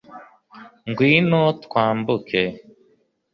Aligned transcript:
ngwino 0.89 1.41
twambuke 1.63 2.41